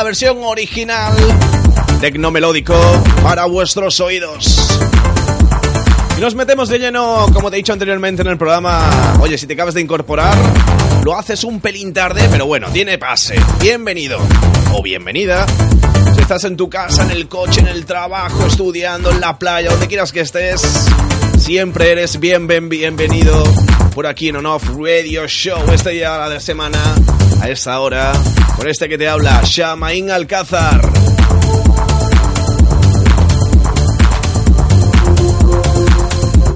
versión 0.03 0.39
original 0.43 1.15
tecnomelódico 2.01 2.75
para 3.23 3.47
vuestros 3.47 4.01
oídos. 4.01 4.79
Nos 6.21 6.35
metemos 6.35 6.69
de 6.69 6.79
lleno, 6.79 7.27
como 7.33 7.51
te 7.51 7.57
he 7.57 7.59
dicho 7.59 7.73
anteriormente 7.73 8.23
en 8.23 8.29
el 8.29 8.39
programa, 8.39 9.19
oye, 9.21 9.37
si 9.37 9.47
te 9.47 9.55
acabas 9.55 9.75
de 9.75 9.83
incorporar, 9.83 10.35
lo 11.05 11.17
haces 11.17 11.45
un 11.45 11.61
pelín 11.61 11.93
tarde, 11.93 12.27
pero 12.31 12.47
bueno, 12.47 12.69
tiene 12.73 12.99
pase. 12.99 13.37
Bienvenido 13.61 14.19
o 14.73 14.83
bienvenida. 14.83 15.47
Si 16.15 16.23
estás 16.23 16.45
en 16.45 16.57
tu 16.57 16.71
casa, 16.71 17.05
en 17.05 17.11
el 17.11 17.29
coche, 17.29 17.61
en 17.61 17.69
el 17.69 17.85
trabajo, 17.85 18.47
estudiando, 18.47 19.11
en 19.11 19.21
la 19.21 19.39
playa, 19.39 19.71
donde 19.71 19.89
quieras 19.89 20.13
que 20.13 20.21
estés, 20.21 20.63
siempre 21.39 21.93
eres 21.93 22.19
bien, 22.19 22.47
bien 22.47 22.69
bienvenido 22.69 23.45
por 23.95 24.07
aquí 24.07 24.29
en 24.29 24.37
On 24.37 24.47
Off 24.47 24.65
Radio 24.77 25.27
Show. 25.27 25.71
Este 25.73 25.91
día 25.91 26.29
de 26.29 26.41
semana, 26.41 26.79
a 27.41 27.49
esta 27.49 27.79
hora, 27.81 28.13
con 28.57 28.69
este 28.69 28.89
que 28.89 28.99
te 28.99 29.09
habla, 29.09 29.43
Shamain 29.45 30.11
Alcázar. 30.11 30.81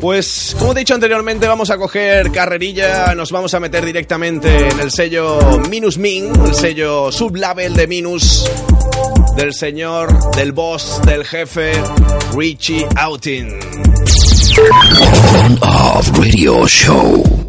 Pues, 0.00 0.56
como 0.58 0.72
he 0.72 0.76
dicho 0.76 0.94
anteriormente, 0.94 1.46
vamos 1.46 1.70
a 1.70 1.76
coger 1.76 2.32
carrerilla, 2.32 3.14
nos 3.14 3.30
vamos 3.30 3.52
a 3.52 3.60
meter 3.60 3.84
directamente 3.84 4.68
en 4.68 4.80
el 4.80 4.90
sello 4.90 5.38
Minus 5.68 5.98
Min, 5.98 6.32
el 6.46 6.54
sello 6.54 7.12
sublabel 7.12 7.74
de 7.74 7.86
Minus, 7.86 8.50
del 9.36 9.52
señor, 9.52 10.34
del 10.36 10.52
boss, 10.52 11.02
del 11.04 11.26
jefe, 11.26 11.72
Richie 12.34 12.86
Show. 16.66 17.39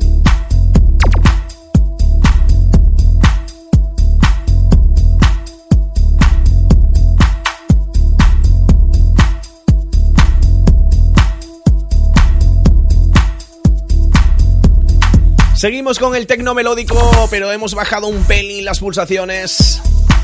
Seguimos 15.61 15.99
con 15.99 16.15
el 16.15 16.25
tecno 16.25 16.55
melódico, 16.55 17.27
pero 17.29 17.51
hemos 17.51 17.75
bajado 17.75 18.07
un 18.07 18.23
pelín 18.23 18.65
las 18.65 18.79
pulsaciones, 18.79 19.79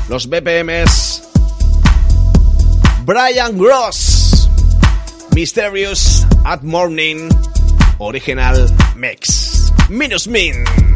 los 0.08 0.28
BPMs. 0.28 1.22
Brian 3.04 3.56
Gross, 3.56 4.48
Mysterious 5.36 6.26
at 6.44 6.62
Morning, 6.62 7.28
original 7.98 8.66
mix. 8.96 9.72
Minus 9.88 10.26
Min. 10.26 10.87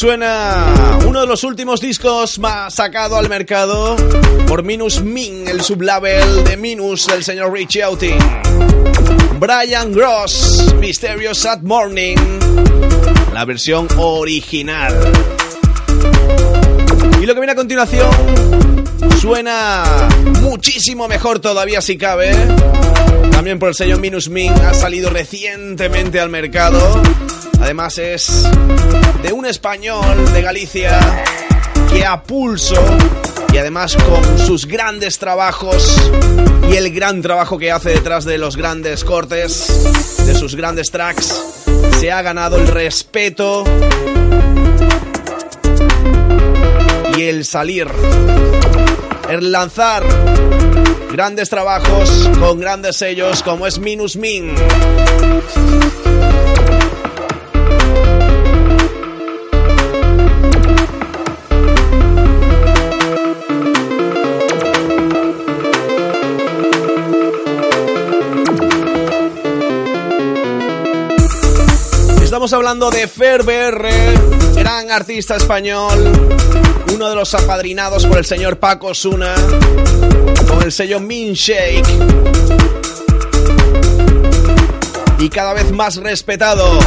Suena 0.00 0.98
uno 1.06 1.20
de 1.20 1.26
los 1.26 1.44
últimos 1.44 1.78
discos 1.78 2.38
más 2.38 2.72
sacado 2.72 3.16
al 3.16 3.28
mercado 3.28 3.96
por 4.48 4.62
Minus 4.62 5.02
Min, 5.02 5.46
el 5.46 5.60
sublabel 5.60 6.42
de 6.42 6.56
Minus 6.56 7.06
del 7.06 7.22
señor 7.22 7.52
Richie 7.52 7.82
Outing. 7.82 8.18
Brian 9.38 9.92
Gross, 9.92 10.74
Mysterious 10.78 11.36
Sad 11.36 11.60
Morning, 11.60 12.16
la 13.34 13.44
versión 13.44 13.88
original. 13.98 14.94
Y 17.20 17.26
lo 17.26 17.34
que 17.34 17.40
viene 17.40 17.52
a 17.52 17.56
continuación 17.56 18.10
suena 19.20 20.08
muchísimo 20.40 21.08
mejor 21.08 21.40
todavía 21.40 21.82
si 21.82 21.98
cabe. 21.98 22.34
También 23.32 23.58
por 23.58 23.68
el 23.68 23.74
sello 23.74 23.98
Minus 23.98 24.30
Min 24.30 24.50
ha 24.50 24.72
salido 24.72 25.10
recientemente 25.10 26.20
al 26.20 26.30
mercado 26.30 27.02
Además 27.60 27.98
es 27.98 28.44
de 29.22 29.32
un 29.32 29.46
español 29.46 30.32
de 30.32 30.42
Galicia 30.42 30.98
que 31.90 32.04
a 32.04 32.22
pulso 32.22 32.82
y 33.52 33.58
además 33.58 33.96
con 33.96 34.38
sus 34.38 34.66
grandes 34.66 35.18
trabajos 35.18 36.10
y 36.70 36.76
el 36.76 36.92
gran 36.92 37.20
trabajo 37.20 37.58
que 37.58 37.70
hace 37.72 37.90
detrás 37.90 38.24
de 38.24 38.38
los 38.38 38.56
grandes 38.56 39.04
cortes, 39.04 40.24
de 40.24 40.34
sus 40.34 40.54
grandes 40.54 40.90
tracks, 40.90 41.64
se 41.98 42.12
ha 42.12 42.22
ganado 42.22 42.56
el 42.58 42.68
respeto 42.68 43.64
y 47.16 47.22
el 47.22 47.44
salir, 47.44 47.88
el 49.28 49.50
lanzar 49.50 50.04
grandes 51.12 51.50
trabajos 51.50 52.30
con 52.38 52.60
grandes 52.60 52.96
sellos 52.96 53.42
como 53.42 53.66
es 53.66 53.78
Minus 53.78 54.16
Min. 54.16 54.54
Estamos 72.50 72.66
hablando 72.66 72.90
de 72.90 73.06
Ferber, 73.06 73.80
gran 74.56 74.90
artista 74.90 75.36
español, 75.36 76.28
uno 76.92 77.08
de 77.08 77.14
los 77.14 77.32
apadrinados 77.32 78.04
por 78.08 78.18
el 78.18 78.24
señor 78.24 78.58
Paco 78.58 78.92
Suna, 78.92 79.36
con 80.48 80.60
el 80.60 80.72
sello 80.72 80.98
Min 80.98 81.34
Shake. 81.34 81.86
Y 85.20 85.28
cada 85.28 85.54
vez 85.54 85.70
más 85.70 85.98
respetado. 85.98 86.80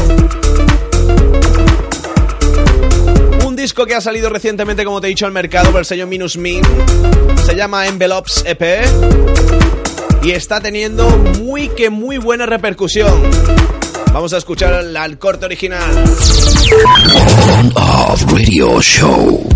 Un 3.45 3.55
disco 3.55 3.86
que 3.86 3.95
ha 3.95 4.01
salido 4.01 4.30
recientemente, 4.30 4.84
como 4.84 4.99
te 4.99 5.07
he 5.07 5.11
dicho, 5.11 5.26
al 5.26 5.32
mercado 5.32 5.72
por 5.72 5.80
el 5.80 5.86
sello 5.86 6.05
Minus 6.05 6.36
Min. 6.36 6.61
Se 7.45 7.55
llama 7.55 7.88
Envelopes 7.88 8.43
EP. 8.45 8.84
Y 10.24 10.32
está 10.32 10.59
teniendo 10.59 11.07
muy 11.39 11.70
que 11.70 11.89
muy 11.89 12.18
buena 12.18 12.45
repercusión. 12.45 13.82
Vamos 14.14 14.32
a 14.32 14.38
escuchar 14.38 14.72
al, 14.72 15.18
corte 15.18 15.47
original. 15.47 16.05
Radio 18.28 18.80
Show. 18.80 19.49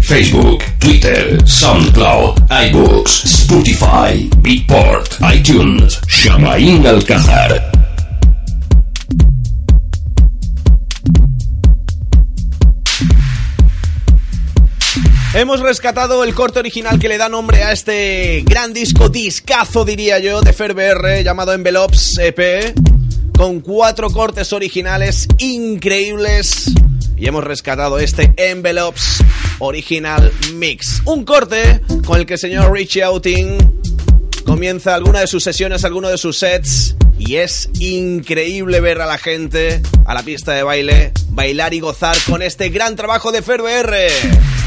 Facebook, 0.00 0.62
Twitter, 0.78 1.42
SoundCloud, 1.44 2.46
iBooks, 2.48 3.24
Spotify, 3.24 4.30
Beatport, 4.40 5.18
iTunes, 5.20 6.00
Shamain 6.06 6.86
Alcázar. 6.86 7.83
Hemos 15.34 15.58
rescatado 15.58 16.22
el 16.22 16.32
corte 16.32 16.60
original 16.60 17.00
que 17.00 17.08
le 17.08 17.18
da 17.18 17.28
nombre 17.28 17.64
a 17.64 17.72
este 17.72 18.44
gran 18.46 18.72
disco, 18.72 19.08
discazo 19.08 19.84
diría 19.84 20.20
yo, 20.20 20.40
de 20.40 20.52
FerBR 20.52 21.24
llamado 21.24 21.52
Envelopes 21.52 22.16
EP, 22.20 22.72
con 23.36 23.58
cuatro 23.58 24.10
cortes 24.10 24.52
originales 24.52 25.26
increíbles. 25.38 26.70
Y 27.16 27.26
hemos 27.26 27.42
rescatado 27.42 27.98
este 27.98 28.32
Envelopes 28.36 29.24
Original 29.58 30.30
Mix. 30.52 31.02
Un 31.04 31.24
corte 31.24 31.80
con 32.06 32.20
el 32.20 32.26
que 32.26 32.34
el 32.34 32.38
señor 32.38 32.72
Richie 32.72 33.02
Outing 33.02 33.58
comienza 34.46 34.94
alguna 34.94 35.18
de 35.18 35.26
sus 35.26 35.42
sesiones, 35.42 35.84
alguno 35.84 36.10
de 36.10 36.16
sus 36.16 36.38
sets. 36.38 36.94
Y 37.18 37.36
es 37.36 37.70
increíble 37.80 38.78
ver 38.80 39.00
a 39.00 39.06
la 39.06 39.18
gente 39.18 39.82
a 40.06 40.14
la 40.14 40.22
pista 40.22 40.52
de 40.52 40.62
baile 40.62 41.12
bailar 41.30 41.74
y 41.74 41.80
gozar 41.80 42.16
con 42.30 42.40
este 42.40 42.68
gran 42.68 42.94
trabajo 42.94 43.32
de 43.32 43.42
FerBR. 43.42 44.63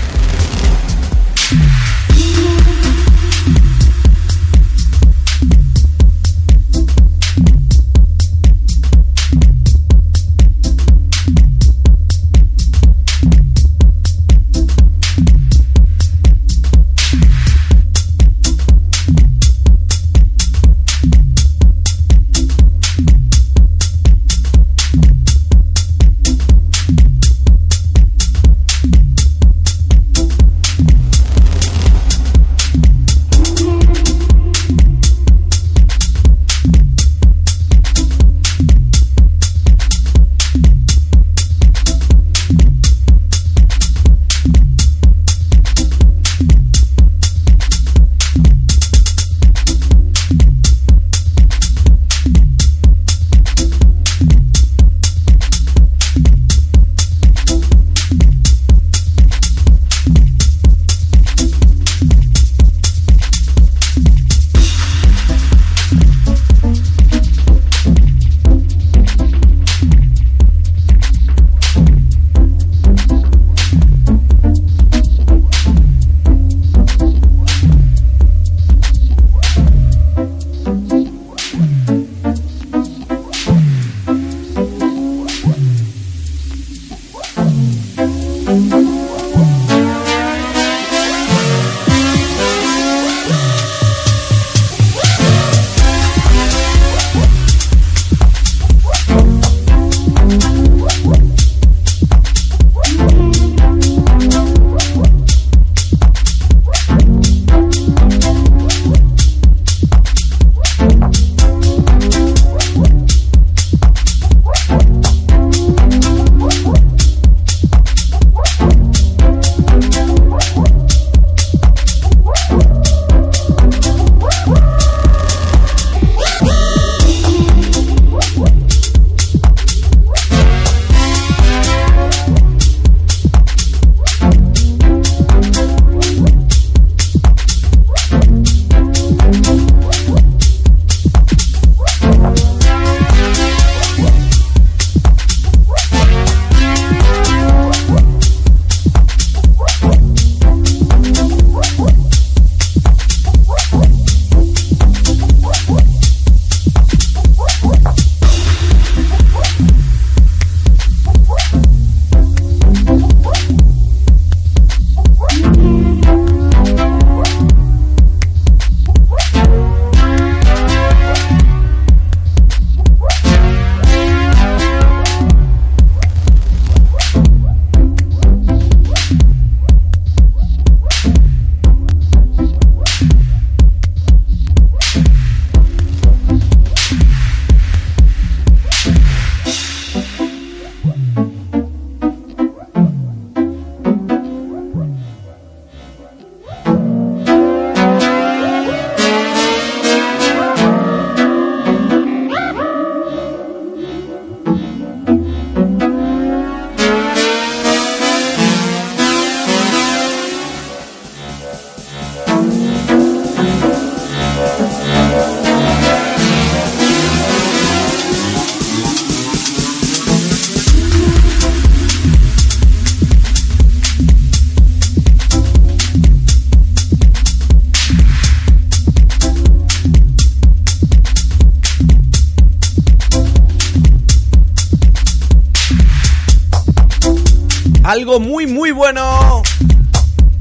Algo 237.98 238.20
muy 238.20 238.46
muy 238.46 238.70
bueno 238.70 239.42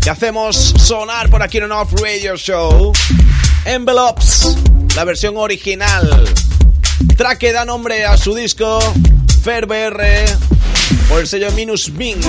que 0.02 0.10
hacemos 0.10 0.74
sonar 0.76 1.30
por 1.30 1.42
aquí 1.42 1.56
en 1.56 1.64
un 1.64 1.72
Off 1.72 1.90
Radio 2.02 2.36
Show. 2.36 2.92
Envelopes, 3.64 4.58
la 4.94 5.04
versión 5.04 5.38
original. 5.38 6.28
Track 7.16 7.38
que 7.38 7.52
da 7.54 7.64
nombre 7.64 8.04
a 8.04 8.18
su 8.18 8.34
disco 8.34 8.78
FairBR 9.42 10.26
por 11.08 11.20
el 11.20 11.26
sello 11.26 11.50
Minus 11.52 11.90
Bing. 11.94 12.20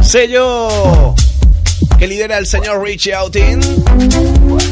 Sello 0.00 1.16
que 1.98 2.06
lidera 2.06 2.38
el 2.38 2.46
señor 2.46 2.80
Richie 2.84 3.14
Outing. 3.14 3.60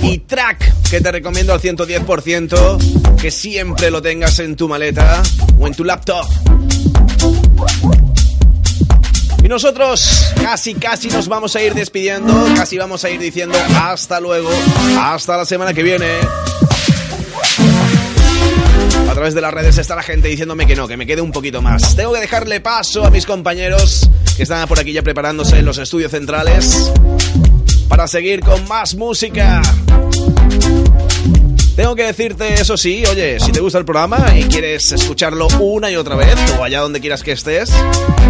Y 0.03 0.18
track 0.18 0.82
que 0.93 1.01
te 1.01 1.11
recomiendo 1.11 1.55
al 1.55 1.61
110% 1.62 3.16
que 3.16 3.30
siempre 3.30 3.90
lo 3.90 4.03
tengas 4.03 4.38
en 4.40 4.57
tu 4.57 4.68
maleta 4.68 5.22
o 5.59 5.66
en 5.66 5.72
tu 5.72 5.84
laptop. 5.84 6.26
Y 9.43 9.49
nosotros 9.49 10.34
casi, 10.43 10.74
casi 10.74 11.09
nos 11.09 11.28
vamos 11.28 11.57
a 11.57 11.62
ir 11.62 11.72
despidiendo, 11.72 12.34
casi 12.55 12.76
vamos 12.76 13.03
a 13.07 13.09
ir 13.09 13.18
diciendo 13.18 13.57
hasta 13.74 14.20
luego, 14.20 14.51
hasta 15.01 15.38
la 15.38 15.47
semana 15.47 15.72
que 15.72 15.82
viene. 15.82 16.11
A 19.09 19.14
través 19.14 19.32
de 19.32 19.40
las 19.40 19.55
redes 19.55 19.78
está 19.78 19.97
la 19.97 20.03
gente 20.03 20.28
diciéndome 20.28 20.66
que 20.66 20.76
no, 20.76 20.86
que 20.86 20.99
me 20.99 21.07
quede 21.07 21.22
un 21.22 21.32
poquito 21.32 21.62
más. 21.62 21.97
Tengo 21.97 22.12
que 22.12 22.20
dejarle 22.20 22.61
paso 22.61 23.03
a 23.03 23.11
mis 23.11 23.24
compañeros 23.24 24.11
que 24.36 24.43
están 24.43 24.68
por 24.68 24.78
aquí 24.78 24.93
ya 24.93 25.01
preparándose 25.01 25.59
en 25.59 25.64
los 25.64 25.78
estudios 25.78 26.11
centrales 26.11 26.93
para 27.88 28.07
seguir 28.07 28.40
con 28.40 28.68
más 28.68 28.95
música. 28.95 29.62
Tengo 31.76 31.96
que 31.96 32.05
decirte, 32.05 32.53
eso 32.55 32.76
sí, 32.76 33.03
oye, 33.11 33.40
si 33.40 33.50
te 33.50 33.61
gusta 33.61 33.78
el 33.78 33.86
programa 33.86 34.36
y 34.36 34.44
quieres 34.44 34.92
escucharlo 34.92 35.48
una 35.59 35.90
y 35.90 35.96
otra 35.96 36.16
vez, 36.16 36.36
o 36.59 36.62
allá 36.62 36.80
donde 36.80 37.00
quieras 37.00 37.22
que 37.22 37.32
estés, 37.32 37.70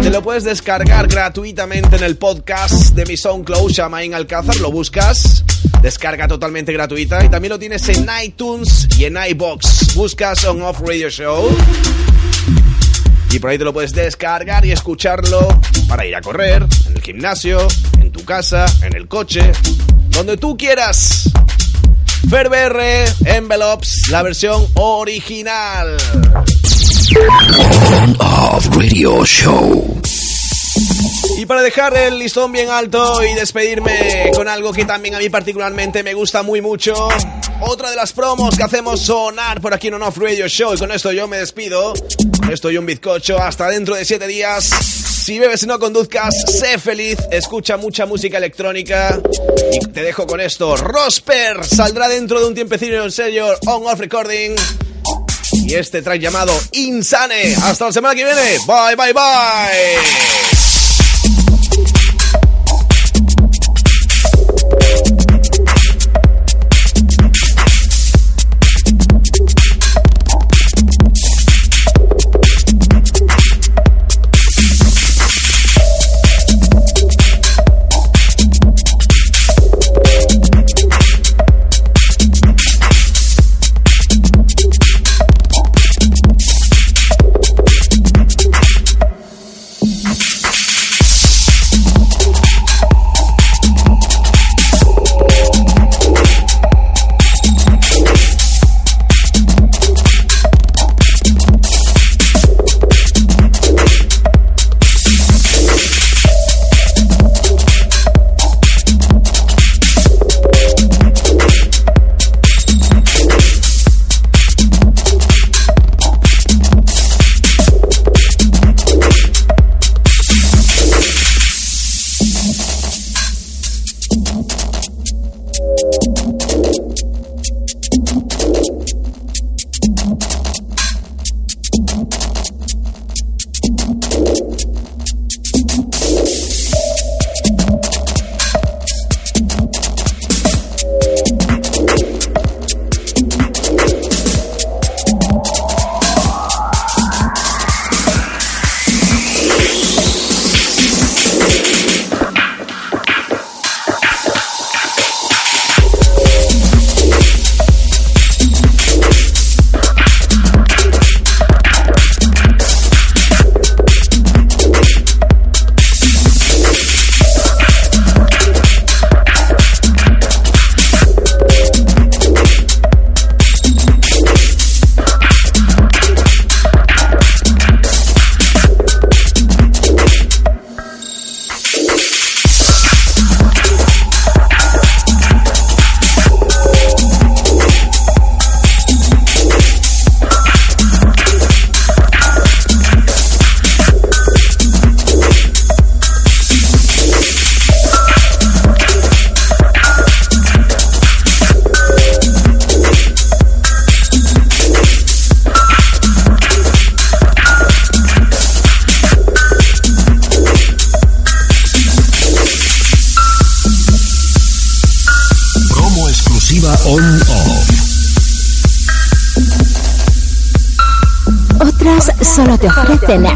te 0.01 0.09
lo 0.09 0.23
puedes 0.23 0.45
descargar 0.45 1.07
gratuitamente 1.07 1.97
en 1.97 2.03
el 2.03 2.15
podcast 2.15 2.95
de 2.95 3.05
mi 3.05 3.17
SoundCloud, 3.17 3.69
Shamain 3.69 4.13
Alcázar, 4.13 4.55
lo 4.61 4.71
buscas, 4.71 5.43
descarga 5.81 6.25
totalmente 6.29 6.71
gratuita, 6.71 7.23
y 7.25 7.29
también 7.29 7.49
lo 7.49 7.59
tienes 7.59 7.87
en 7.89 8.07
iTunes 8.23 8.87
y 8.97 9.05
en 9.05 9.17
iBox. 9.17 9.93
Buscas 9.95 10.45
On 10.45 10.61
Off 10.61 10.79
Radio 10.79 11.09
Show. 11.09 11.49
Y 13.29 13.39
por 13.39 13.49
ahí 13.49 13.57
te 13.57 13.65
lo 13.65 13.73
puedes 13.73 13.93
descargar 13.93 14.65
y 14.65 14.71
escucharlo 14.71 15.47
para 15.89 16.05
ir 16.05 16.15
a 16.15 16.21
correr, 16.21 16.65
en 16.87 16.95
el 16.95 17.01
gimnasio, 17.01 17.67
en 17.99 18.11
tu 18.11 18.23
casa, 18.23 18.65
en 18.83 18.95
el 18.95 19.09
coche, 19.09 19.51
donde 20.11 20.37
tú 20.37 20.55
quieras. 20.55 21.32
Ferber 22.29 23.13
Envelopes, 23.25 24.09
la 24.09 24.23
versión 24.23 24.67
original. 24.75 25.97
On 28.01 28.15
Off 28.19 28.67
Radio 28.75 29.25
Show. 29.25 30.01
Y 31.37 31.45
para 31.45 31.61
dejar 31.61 31.95
el 31.97 32.19
listón 32.19 32.51
bien 32.51 32.69
alto 32.69 33.23
y 33.23 33.33
despedirme 33.33 34.31
con 34.35 34.47
algo 34.47 34.71
que 34.71 34.85
también 34.85 35.15
a 35.15 35.19
mí 35.19 35.29
particularmente 35.29 36.03
me 36.03 36.13
gusta 36.13 36.43
muy 36.43 36.61
mucho, 36.61 37.09
otra 37.61 37.89
de 37.89 37.95
las 37.95 38.13
promos 38.13 38.55
que 38.55 38.63
hacemos 38.63 39.01
sonar 39.01 39.61
por 39.61 39.73
aquí 39.73 39.87
en 39.87 39.95
On 39.95 40.03
Off 40.03 40.17
Radio 40.17 40.47
Show. 40.47 40.73
Y 40.73 40.77
con 40.77 40.91
esto 40.91 41.11
yo 41.11 41.27
me 41.27 41.37
despido. 41.37 41.93
Estoy 42.51 42.77
un 42.77 42.85
bizcocho 42.85 43.37
hasta 43.37 43.67
dentro 43.69 43.95
de 43.95 44.05
siete 44.05 44.27
días. 44.27 45.02
Si 45.23 45.39
bebes 45.39 45.63
y 45.63 45.67
no 45.67 45.79
conduzcas, 45.79 46.35
sé 46.59 46.77
feliz, 46.77 47.17
escucha 47.31 47.77
mucha 47.77 48.05
música 48.05 48.39
electrónica. 48.39 49.21
Y 49.71 49.79
te 49.87 50.03
dejo 50.03 50.27
con 50.27 50.41
esto. 50.41 50.75
Rosper 50.75 51.63
saldrá 51.65 52.09
dentro 52.09 52.41
de 52.41 52.47
un 52.47 52.53
tiempecillo 52.53 53.05
en 53.05 53.11
serio 53.11 53.47
on 53.65 53.87
off 53.87 54.01
recording. 54.01 54.53
Y 55.53 55.75
este 55.75 56.01
track 56.01 56.19
llamado 56.19 56.53
Insane. 56.73 57.55
Hasta 57.55 57.85
la 57.85 57.93
semana 57.93 58.15
que 58.15 58.25
viene. 58.25 58.57
Bye, 58.67 58.97
bye, 58.97 59.13
bye. 59.13 60.42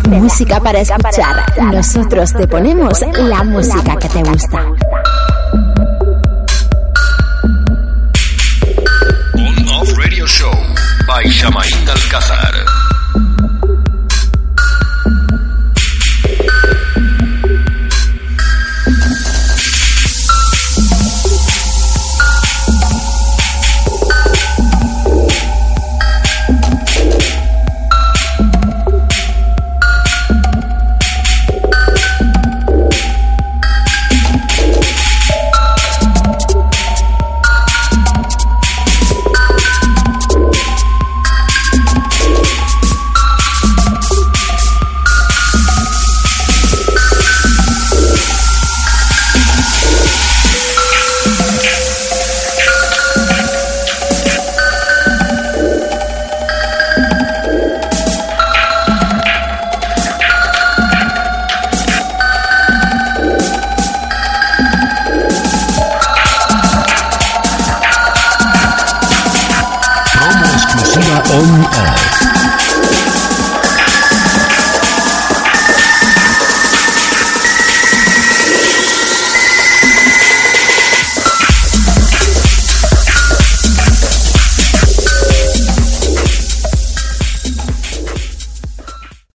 Música 0.10 0.60
para 0.60 0.80
escuchar. 0.80 1.46
Nosotros 1.72 2.34
te 2.34 2.48
ponemos 2.48 3.02
la 3.18 3.44
música 3.44 3.96
que 3.98 4.10
te 4.10 4.24
gusta. 4.24 4.66